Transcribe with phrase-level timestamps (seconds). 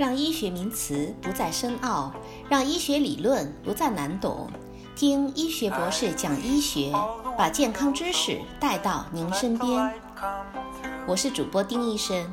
[0.00, 2.10] 让医学名词不再深奥，
[2.48, 4.48] 让医学理论不再难懂。
[4.96, 6.90] 听医学博士讲医学，
[7.36, 9.92] 把健康知识带到您身边。
[11.06, 12.32] 我是主播丁医生，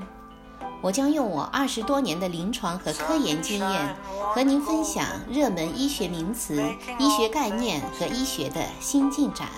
[0.82, 3.96] 我将用我二十多年的临床和科研经验，
[4.34, 6.64] 和您分享热门医学名词、
[6.98, 9.50] 医学概念和医学的新进展。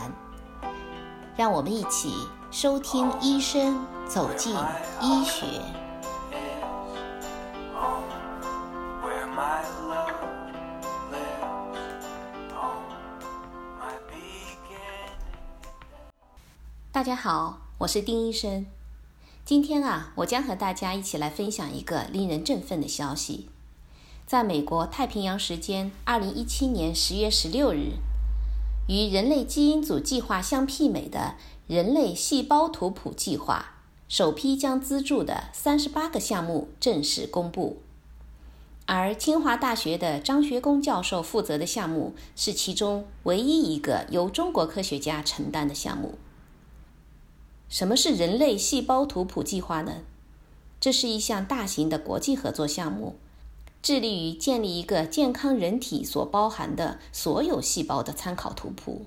[1.36, 2.12] 让我们一起
[2.50, 4.56] 收听医生走进
[5.00, 5.46] 医学。
[17.00, 18.66] 大家好，我是丁医生。
[19.46, 23.48] 今天啊，我将和大家一起来分享一个令人振奋的消息。
[24.28, 27.94] 在美国太平洋时间二零一七年十月十六日。
[28.90, 31.36] 与人类基因组计划相媲美的
[31.68, 33.76] 人类细胞图谱计划
[34.10, 37.82] 首批将资助的三十八个项目正式公布，
[38.88, 46.18] 而清华大学的张学工教授负责的项目是其中唯一一个由中国科学家承担的项目。
[47.70, 50.02] 什么是人类细胞图谱计划呢？
[50.80, 53.16] 这是一项大型的国际合作项目。
[53.82, 59.06] 致力于建立一个健康人体所包含的所有细胞的参考图谱，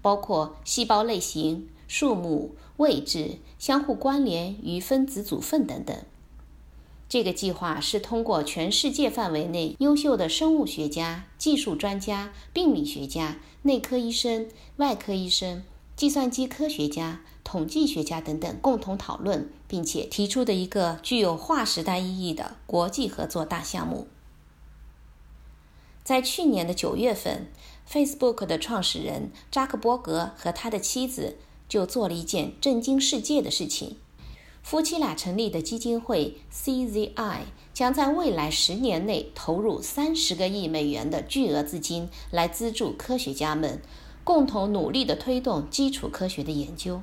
[0.00, 5.96] 包括细胞类型、数目、位置、相互关联与分子组分等等。
[7.08, 15.64] 这个计划是通过全世界范围内优秀的生物学家、技术专家、病理学家、内科医生、外科医生、
[15.96, 24.06] 计算机科学家、统计学家等等共同讨论，并且提出的一个具有划时代意义的国际合作大项目。
[26.04, 27.46] 在去年的九月份
[27.88, 31.36] ，Facebook 的创始人扎克伯格和他的妻子
[31.68, 33.96] 就做了一件震惊世界的事情。
[34.62, 37.40] 夫妻俩成立的基金会 CZI
[37.74, 43.82] 将在未来十年内投入三十个亿美元的巨额资金，来资助科学家们
[44.22, 47.02] 共同努力地推动基础科学的研究。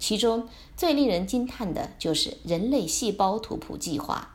[0.00, 4.34] 其中最令人惊叹的就是人类细胞图谱计划。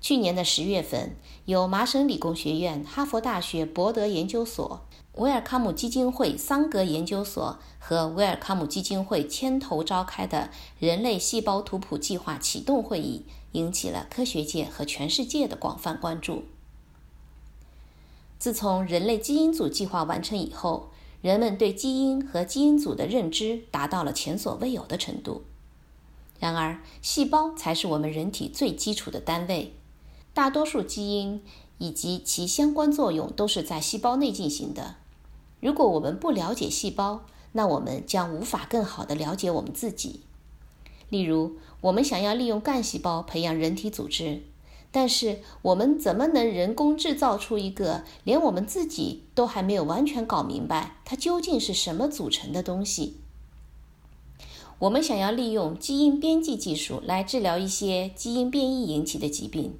[0.00, 4.86] 去年的十月份，由麻省理工学院、哈佛大学博德研究所、
[5.16, 10.48] 维尔康姆基金会桑格研究所和维尔康姆基金会牵头召开的
[10.78, 16.44] 人类细胞图谱计划启动会议，引起了科学界和全世界的广泛关注。
[18.38, 20.90] 自从人类基因组计划完成以后，
[21.22, 25.42] 人们对基因和基因组的认知达到了前所未有的程度。
[26.38, 29.74] 然而，细胞才是我们人体最基础的单位。
[30.32, 31.42] 大多数基因
[31.78, 34.94] 以及其相关作用都是在细胞内进行的。
[35.60, 40.20] 如果我们不了解细胞，那我们将无法更好地了解我们自己。
[41.10, 44.42] 例如，我们想要利用干细胞培养人体组织，
[44.92, 53.16] 但是我们怎么能人工制造出一个连我们自己都还没有完全搞明白它究竟是什么组成的东西？
[54.80, 59.74] 我们想要利用基因编辑技术来治疗一些基因变异引起的疾病。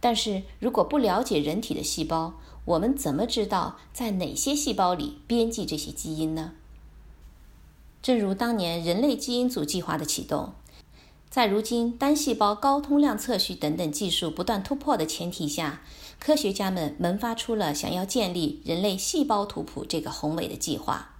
[0.00, 2.34] 但是如果不了解人体的细胞，
[2.64, 6.52] 我们怎么知道在哪些细胞里编辑这些基因呢？
[8.02, 10.52] 正如当年人类基因组计划的启动，
[11.28, 15.82] 在如今单细胞高通量测序等等技术不断突破的前提下，
[16.18, 21.10] 科学家们萌发出了想要建立人类细胞图谱这个宏伟的计划。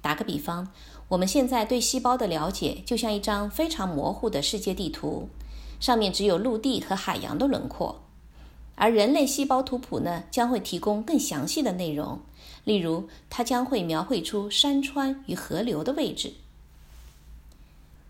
[0.00, 0.68] 打个比方，
[1.08, 5.28] 我们现在对细胞的了解就像一张非常模糊的世界地图。
[5.78, 8.02] 上面只有陆地和海洋的轮廓，
[8.74, 12.18] 而人类细胞图谱呢，将会提供更详细的内容。
[12.64, 16.32] 例如，它将会描绘出山川与河流的位置。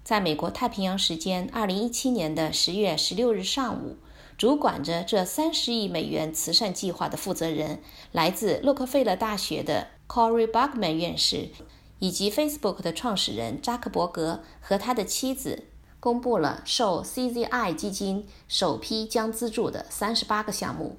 [0.08, 3.98] 在美国太平洋时间二零一七年的十月十六日上午，
[4.38, 11.50] 主管着这三十亿美元慈善计划的负责人，来自洛克菲勒大学的 Cory Buckman 院士，
[11.98, 15.64] 以及 Facebook 的创始人扎克伯格和他的妻子。
[16.00, 20.96] 公布了受 CZI 基金首批将资助的三十八个项目，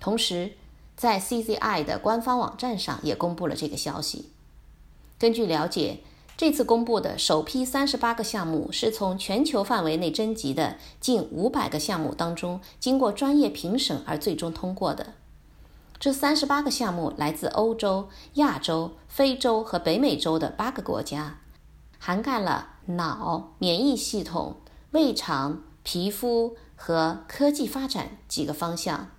[0.00, 0.52] 同时
[0.96, 4.30] 在 CZI 的官方网站上也公布了这个消息。
[5.18, 5.98] 根据了解，
[6.40, 15.12] 这次公布的首批三十八个项目是从全球范围内征集的近五百个项目当中，经过专业评审而最终通过的。
[15.98, 21.40] 这三十八个项目来自欧洲、亚洲、非洲和北美洲的八个国家。
[21.98, 24.56] 涵盖了脑、免疫系统、
[24.92, 29.10] 胃肠、皮肤和科技发展几个方向。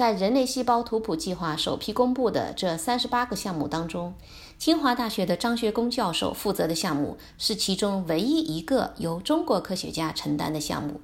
[0.00, 4.14] 在人类细胞图谱计划首批公布的这三十八个项目当中，
[4.56, 11.02] 清华大学的张学工教授负责的项目是其中唯一一个由中国科学家承担的项目。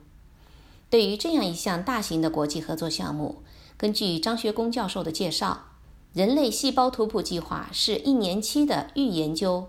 [0.89, 3.43] 对于这样一项大型的国际合作项目，
[3.77, 5.67] 根据张学工教授的介绍，
[6.15, 9.67] 人类细胞图谱计划是一年期的预研究，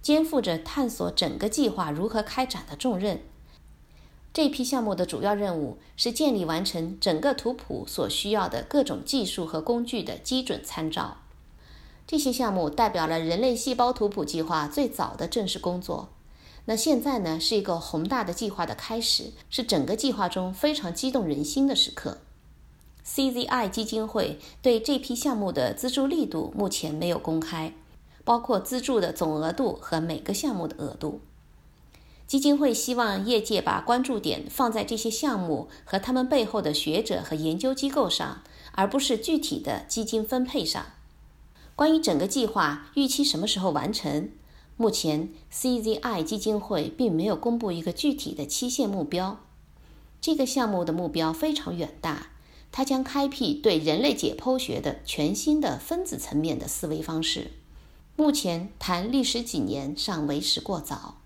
[0.00, 3.20] 肩负着探索整个计划如何开展的重任。
[4.34, 11.18] 这批项目的主要任务是建立完成整个图谱所需要的各种技术和工具的基准参照。
[12.06, 16.08] 这些项目代表了人类细胞图谱计划最早的正式工作。
[16.64, 22.18] 那现在呢，是一个宏大的计划的开始，是整个计划中非常激动人心的时刻。
[23.04, 27.74] CZI 基金会对这批项目的资助力度目前没有公开，
[28.24, 31.20] 包括资助的总额度和每个项目的额度。
[32.32, 38.42] 基金会希望业界把关注点放在这些项目和他们背后的学者和研究机构上，
[38.72, 40.86] 而不是具体的基金分配上。
[41.76, 44.30] 关于整个计划预期什么时候完成，
[44.78, 49.40] 目前 CZI 基金会并没有公布一个具体的期限目标。
[50.22, 52.28] 这个项目的目标非常远大，
[52.72, 57.50] 它将开辟对人类解剖学的全新的分子层面的思维方式。
[58.16, 61.18] 目前谈历时几年尚为时过早。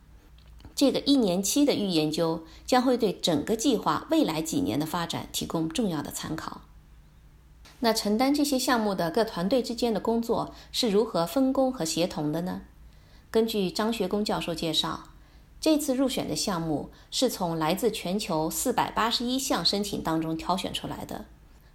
[0.77, 6.61] 这个一年期的预研究将会对整个计划未来几年的发展提供重要的参考。
[7.81, 12.61] 那承担这些项目的各团队之间的工作是如何分工和协同的呢？
[13.31, 15.05] 根据张学工教授介绍，
[15.59, 21.25] 这次入选的项目是从来自全球四百八十一项申请当中挑选出来的。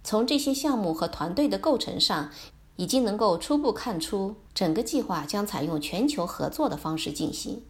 [0.04, 2.30] 从这些项目和团队的构成上，
[2.76, 7.62] 已经能够初步看出，整个计划将采用全球合作的方式进行。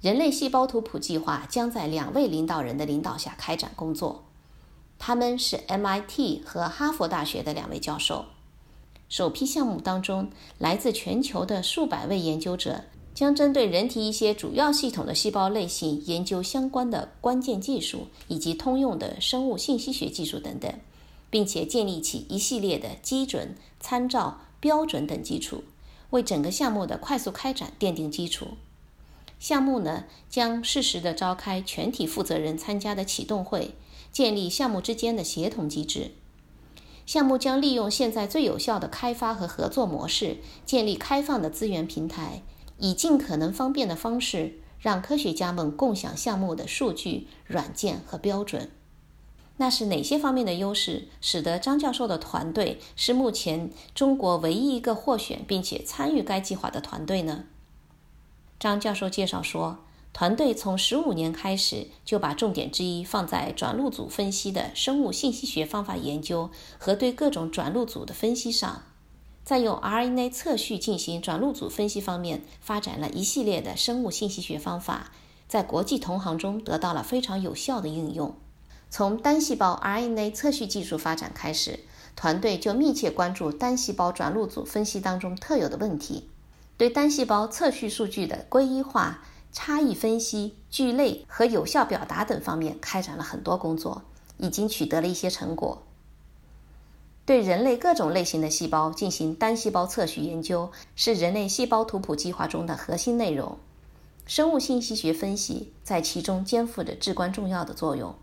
[0.00, 4.24] 人类细胞图谱计划将在两位领导人的领导下开展工作，
[4.98, 8.24] 他们是 MIT 和哈佛大学的两位教授。
[9.10, 20.72] 首批项目当中，来自全球的数百位研究者将针对人体一些主要系统的细胞类型研究相关的关键技术以及通用的生物信息学技术等等，
[21.28, 25.64] 并且建立起一系列的基准、参照、标准等基础，
[26.08, 28.46] 为整个项目的快速开展奠定基础。
[29.40, 33.74] 项目呢将适时的召开全体负责人参加的启动会，
[34.12, 36.12] 建立项目之间的协同机制。
[37.06, 42.42] 项目将利用现在最有效的开发和合作模式，建立开放的资源平台，
[42.78, 48.70] 以尽可能方便的方式让科学家们共享项目的数据、软件和标准。
[49.56, 57.46] 那是哪些方面的优势，使得张教授的团队是目前中国唯一一个获选并且参与该计划的团队呢？
[58.60, 59.78] 张教授介绍说，
[60.12, 68.82] 团队从十五年开始就把重点之一放在转录组分析的生物信息学方法研究和对各种转录组的分析上，
[69.42, 75.10] 在用 RNA 测序进行转录组分析方面发展了一系列的生物信息学方法，
[75.48, 78.34] 在国际同行中得到了非常有效的应用。
[78.90, 81.80] 从单细胞 RNA 测序技术发展开始，
[82.14, 86.28] 团队就密切关注单细胞转录组分析当中特有的问题。
[86.80, 89.22] 对单细胞测序数据的归一化、
[89.52, 94.00] 差异分析、聚类和有效表达等方面开展了很多工作，
[94.38, 95.82] 已经取得了一些成果。
[97.26, 103.58] 对人类各种类型的细胞进行单细胞测序研究，是人类细胞图谱计划中的核心内容。
[104.24, 108.14] 生物信息学分析在其中肩负着至关重要的作用。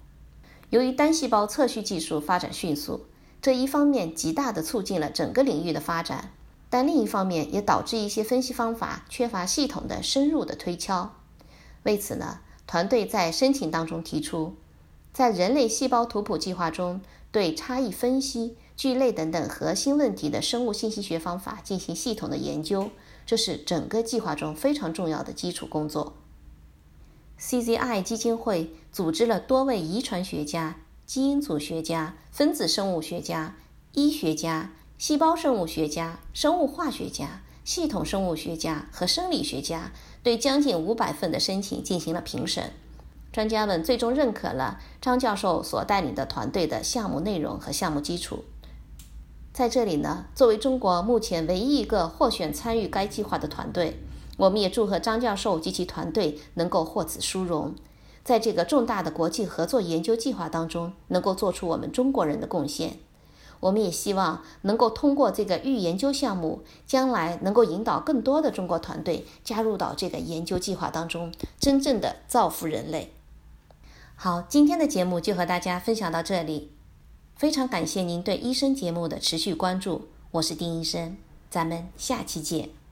[0.72, 3.06] 由于单细胞测序技术发展迅速，
[3.40, 6.32] 这一方面极大地促进了整个领域的发展。
[6.70, 11.14] 但另一方面也导致一些分析方法缺乏系统的深入的推敲。
[11.84, 14.56] 为此呢，团队在申请当中提出，
[15.14, 17.00] 在人类细胞图谱计划中，
[17.32, 22.90] 对差异分析、聚类等等核心问题的生物信息学方法进行系统的研究，
[23.26, 26.14] 这是整个计划中非常重要的基础工作。
[27.40, 33.56] CZI 基金会组织了多位遗传学家、基因组学家、分子生物学家、
[33.94, 34.72] 医学家。
[34.98, 39.92] 细胞生物学家、生物化学家、系统生物学家和生理学家
[40.24, 42.74] 对将近五百份的申请进行了评审。
[43.32, 48.46] 专家们最终认可了张教授所带领的团队的项目内容和项目基础。
[49.54, 54.00] 在这里呢，作为中国目前唯一一个获选参与该计划的团队，
[54.38, 57.76] 我们也祝贺张教授及其团队能够获此殊荣，
[58.24, 62.98] 在这个重大的国际合作研究计划当中，能够做出我们中国人的贡献。
[63.60, 73.14] 我们也希望能够通过这个预研究项目，将来能够引导更多的中国团队加入到这个研究计划当中，真正的造福人类。
[74.16, 76.72] 好，今天的节目就和大家分享到这里，
[77.36, 81.18] 非常感谢您对医生节目的持续关注，我是丁医生，
[81.50, 82.87] 咱们下期见。